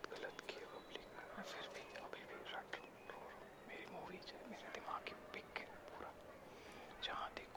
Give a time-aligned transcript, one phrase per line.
[0.00, 2.76] बहुत गलत किया पब्लिक ने। मैं फिर भी अभी भी रट
[3.12, 6.10] रो रहा मेरी मूवीज़ है, मेरे दिमाग की पिक है पूरा।
[7.04, 7.49] जहाँ देख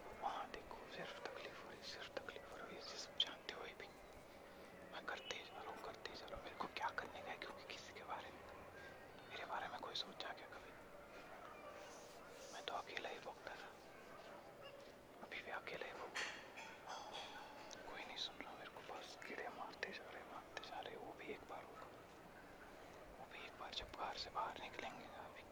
[24.73, 25.43] निकलेंगे अभी।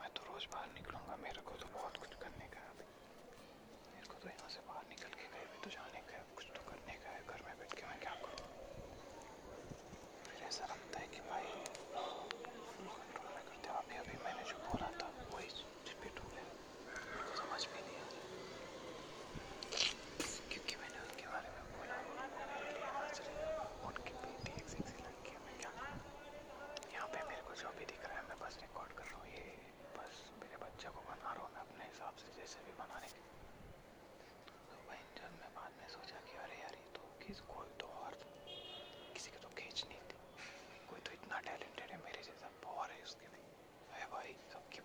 [0.00, 2.86] मैं तो रोज़ बाहर निकलूँगा, मेरे को तो बहुत कुछ करने का है अभी।
[3.94, 6.46] मेरे को तो यहाँ से बाहर निकल के कहीं भी तो जाने का है, कुछ
[6.56, 8.46] तो करने का है, घर में बैठ के मैं क्या करूँ?
[10.26, 11.67] फिर ऐसा लगता है कि भाई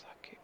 [0.00, 0.38] as I keep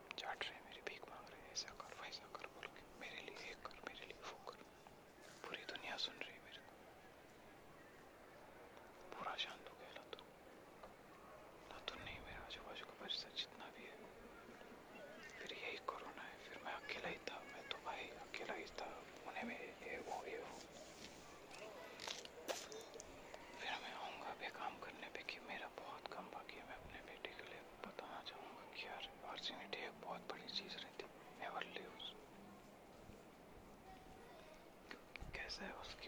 [35.56, 36.05] ざいます。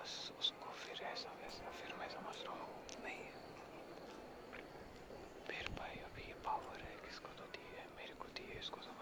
[0.00, 3.24] बस उसको फिर ऐसा वैसा फिर मैं समझ रहा हूँ नहीं
[5.48, 8.80] फिर भाई अभी ये पावर है किसको तो दी है मेरे को दी है इसको
[8.82, 8.99] समझ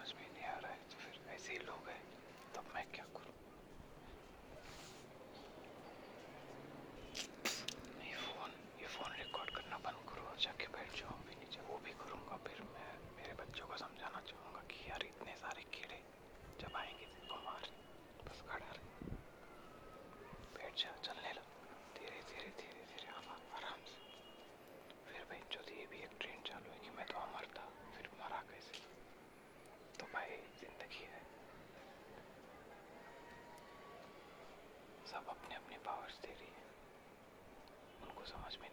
[38.29, 38.68] so much, man.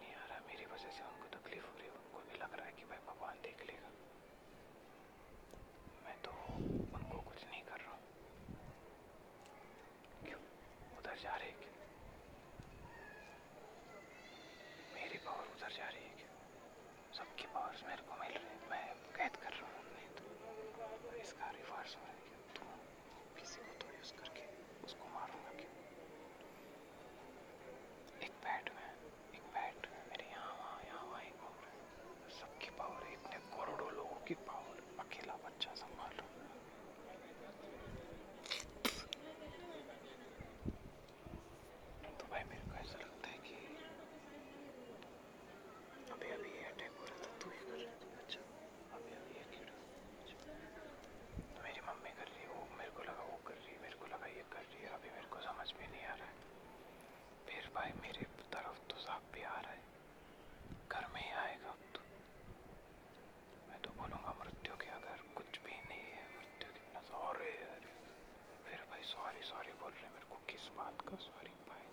[69.06, 71.16] Sorry sorry बोल रहे मेरे को किस बात का?
[71.18, 71.86] सॉरी भाई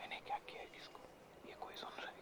[0.00, 1.00] मैंने क्या किया किसको
[1.48, 2.19] ये कोई सुन रहा है?